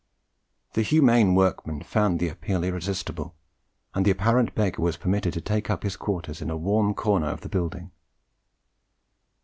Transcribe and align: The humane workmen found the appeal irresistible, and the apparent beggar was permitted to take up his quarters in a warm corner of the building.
The 0.73 0.81
humane 0.81 1.35
workmen 1.35 1.83
found 1.83 2.19
the 2.19 2.27
appeal 2.29 2.63
irresistible, 2.63 3.35
and 3.93 4.03
the 4.03 4.09
apparent 4.09 4.55
beggar 4.55 4.81
was 4.81 4.97
permitted 4.97 5.31
to 5.35 5.41
take 5.41 5.69
up 5.69 5.83
his 5.83 5.95
quarters 5.95 6.41
in 6.41 6.49
a 6.49 6.57
warm 6.57 6.95
corner 6.95 7.27
of 7.27 7.41
the 7.41 7.49
building. 7.49 7.91